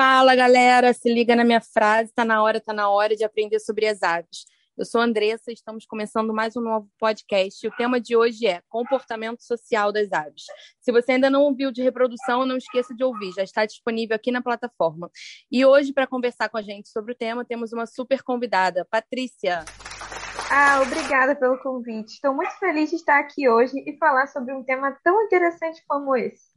[0.00, 3.58] Fala, galera, se liga na minha frase, tá na hora, tá na hora de aprender
[3.58, 4.44] sobre as aves.
[4.76, 7.66] Eu sou a Andressa, estamos começando mais um novo podcast.
[7.66, 10.44] O tema de hoje é comportamento social das aves.
[10.80, 14.30] Se você ainda não ouviu de reprodução, não esqueça de ouvir, já está disponível aqui
[14.30, 15.10] na plataforma.
[15.50, 19.64] E hoje, para conversar com a gente sobre o tema, temos uma super convidada, Patrícia.
[20.48, 22.12] Ah, obrigada pelo convite.
[22.12, 26.14] Estou muito feliz de estar aqui hoje e falar sobre um tema tão interessante como
[26.14, 26.56] esse.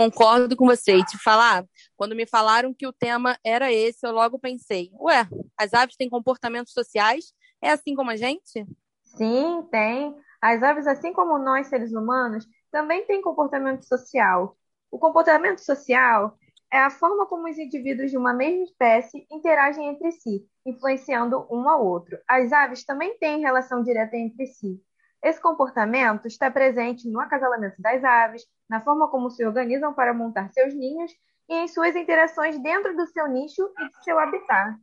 [0.00, 0.96] Concordo com você.
[0.96, 1.62] E te falar,
[1.94, 5.28] quando me falaram que o tema era esse, eu logo pensei: ué,
[5.58, 7.34] as aves têm comportamentos sociais?
[7.60, 8.66] É assim como a gente?
[9.04, 10.16] Sim, tem.
[10.40, 14.56] As aves, assim como nós, seres humanos, também têm comportamento social.
[14.90, 16.34] O comportamento social
[16.72, 21.68] é a forma como os indivíduos de uma mesma espécie interagem entre si, influenciando um
[21.68, 22.18] ao outro.
[22.26, 24.82] As aves também têm relação direta entre si.
[25.22, 30.50] Esse comportamento está presente no acasalamento das aves, na forma como se organizam para montar
[30.50, 31.12] seus ninhos
[31.48, 34.78] e em suas interações dentro do seu nicho e do seu habitat.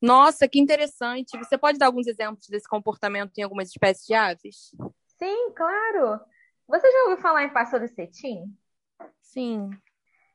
[0.00, 1.36] Nossa, que interessante!
[1.38, 4.70] Você pode dar alguns exemplos desse comportamento em algumas espécies de aves?
[5.18, 6.20] Sim, claro!
[6.68, 8.56] Você já ouviu falar em pássaro cetim?
[9.20, 9.70] Sim.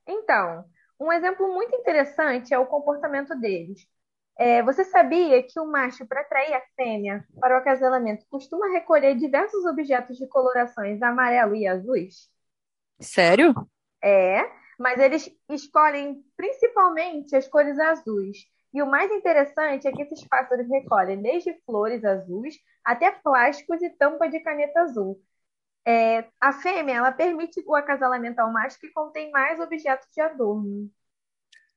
[0.06, 0.66] Então,
[1.00, 3.88] um exemplo muito interessante é o comportamento deles.
[4.38, 9.16] É, você sabia que o macho, para atrair a fêmea para o acasalamento, costuma recolher
[9.16, 12.30] diversos objetos de colorações amarelo e azuis?
[13.00, 13.54] Sério?
[14.02, 14.44] É,
[14.80, 18.38] mas eles escolhem principalmente as cores azuis.
[18.74, 23.90] E o mais interessante é que esses pássaros recolhem desde flores azuis até plásticos e
[23.92, 25.22] tampa de caneta azul.
[25.86, 30.90] É, a fêmea ela permite o acasalamento ao macho que contém mais objetos de adorno.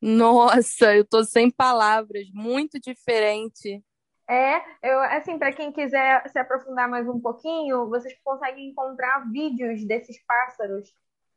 [0.00, 3.82] Nossa, eu tô sem palavras, muito diferente.
[4.28, 9.84] É, eu, assim, para quem quiser se aprofundar mais um pouquinho, vocês conseguem encontrar vídeos
[9.84, 10.92] desses pássaros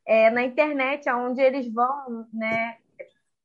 [0.05, 2.77] é, na internet, onde eles vão, né,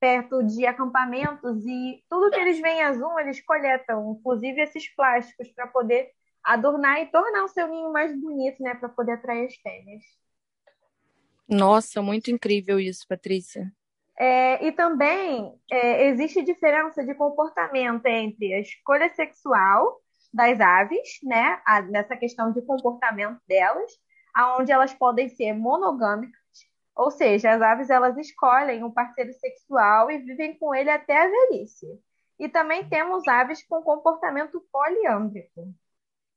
[0.00, 5.66] perto de acampamentos e tudo que eles veem azul, eles coletam, inclusive esses plásticos, para
[5.66, 6.10] poder
[6.42, 10.02] adornar e tornar o seu ninho mais bonito, né, para poder atrair as fêmeas.
[11.46, 13.70] Nossa, muito incrível isso, Patrícia.
[14.16, 20.00] É, e também é, existe diferença de comportamento entre a escolha sexual
[20.32, 23.92] das aves, né, a, nessa questão de comportamento delas,
[24.34, 26.40] aonde elas podem ser monogâmicas,
[26.94, 31.28] ou seja, as aves elas escolhem um parceiro sexual e vivem com ele até a
[31.28, 31.86] velhice.
[32.38, 35.72] E também temos aves com comportamento poliândrico.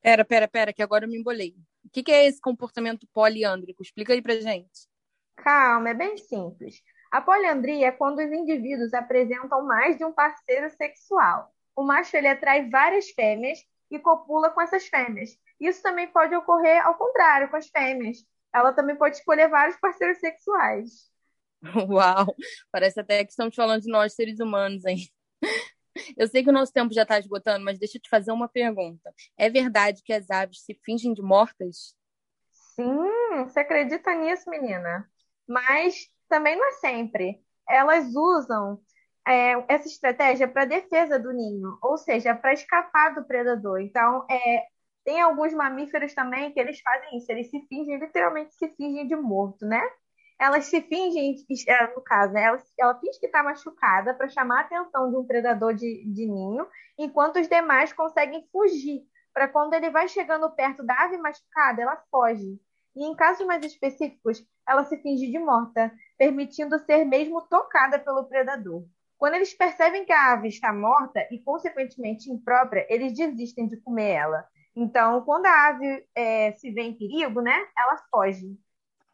[0.01, 1.55] Pera, pera, pera, que agora eu me embolei.
[1.83, 3.81] O que, que é esse comportamento poliândrico?
[3.81, 4.87] Explica aí pra gente.
[5.35, 6.81] Calma, é bem simples.
[7.11, 11.53] A poliandria é quando os indivíduos apresentam mais de um parceiro sexual.
[11.75, 13.59] O macho ele atrai várias fêmeas
[13.89, 15.37] e copula com essas fêmeas.
[15.59, 18.17] Isso também pode ocorrer ao contrário com as fêmeas.
[18.53, 21.11] Ela também pode escolher vários parceiros sexuais.
[21.89, 22.35] Uau!
[22.71, 24.97] Parece até que estamos falando de nós, seres humanos, hein?
[26.15, 28.47] Eu sei que o nosso tempo já está esgotando, mas deixa eu te fazer uma
[28.47, 29.11] pergunta.
[29.35, 31.95] É verdade que as aves se fingem de mortas?
[32.51, 35.09] Sim, você acredita nisso, menina?
[35.47, 37.41] Mas também não é sempre.
[37.67, 38.79] Elas usam
[39.27, 43.81] é, essa estratégia para defesa do ninho, ou seja, para escapar do predador.
[43.81, 44.63] Então, é,
[45.03, 49.15] tem alguns mamíferos também que eles fazem isso, eles se fingem, literalmente se fingem de
[49.15, 49.81] morto, né?
[50.39, 51.35] Elas se fingem,
[51.67, 52.43] é, no caso, né?
[52.43, 56.25] ela, ela finge que está machucada para chamar a atenção de um predador de, de
[56.25, 56.67] ninho,
[56.97, 59.01] enquanto os demais conseguem fugir,
[59.33, 62.59] para quando ele vai chegando perto da ave machucada, ela foge.
[62.97, 68.23] E em casos mais específicos, ela se finge de morta, permitindo ser mesmo tocada pelo
[68.23, 68.83] predador.
[69.19, 74.13] Quando eles percebem que a ave está morta e, consequentemente, imprópria, eles desistem de comer
[74.13, 74.45] ela.
[74.75, 78.57] Então, quando a ave é, se vê em perigo, né, ela foge.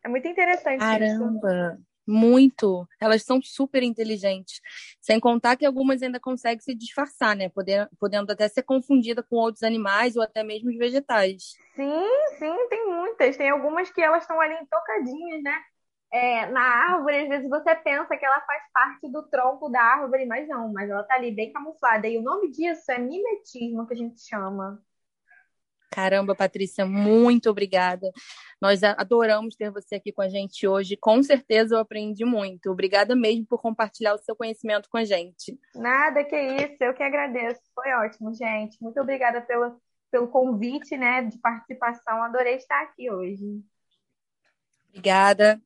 [0.01, 1.75] É muito interessante Caramba.
[1.75, 1.92] Isso.
[2.05, 2.87] Muito.
[2.99, 4.59] Elas são super inteligentes.
[4.99, 7.49] Sem contar que algumas ainda conseguem se disfarçar, né?
[7.49, 11.55] Podendo, podendo até ser confundida com outros animais ou até mesmo os vegetais.
[11.75, 12.03] Sim,
[12.37, 13.37] sim, tem muitas.
[13.37, 15.61] Tem algumas que elas estão ali tocadinhas, né?
[16.13, 20.27] é, na árvore, às vezes você pensa que ela faz parte do tronco da árvore,
[20.27, 22.07] mas não, mas ela tá ali bem camuflada.
[22.07, 24.79] E o nome disso é mimetismo, que a gente chama.
[25.93, 28.11] Caramba, Patrícia, muito obrigada.
[28.59, 30.97] Nós adoramos ter você aqui com a gente hoje.
[30.97, 32.71] Com certeza eu aprendi muito.
[32.71, 35.55] Obrigada mesmo por compartilhar o seu conhecimento com a gente.
[35.75, 36.83] Nada, que isso.
[36.83, 37.61] Eu que agradeço.
[37.75, 38.81] Foi ótimo, gente.
[38.81, 39.79] Muito obrigada pelo,
[40.09, 42.23] pelo convite, né, de participação.
[42.23, 43.61] Adorei estar aqui hoje.
[44.89, 45.61] Obrigada.